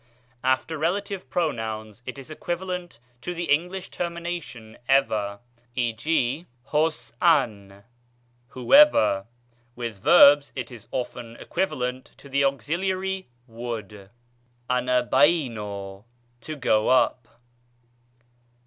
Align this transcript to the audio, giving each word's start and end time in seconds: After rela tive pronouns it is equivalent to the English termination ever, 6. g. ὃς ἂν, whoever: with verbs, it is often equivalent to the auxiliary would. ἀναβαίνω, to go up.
After 0.43 0.79
rela 0.79 1.05
tive 1.05 1.29
pronouns 1.29 2.01
it 2.07 2.17
is 2.17 2.31
equivalent 2.31 2.97
to 3.21 3.35
the 3.35 3.51
English 3.51 3.89
termination 3.91 4.79
ever, 4.89 5.41
6. 5.77 6.01
g. 6.01 6.47
ὃς 6.69 7.13
ἂν, 7.21 7.83
whoever: 8.47 9.27
with 9.75 9.97
verbs, 10.01 10.51
it 10.55 10.71
is 10.71 10.87
often 10.91 11.35
equivalent 11.35 12.13
to 12.17 12.29
the 12.29 12.43
auxiliary 12.43 13.27
would. 13.45 14.09
ἀναβαίνω, 14.71 16.05
to 16.41 16.55
go 16.55 16.87
up. 16.87 17.27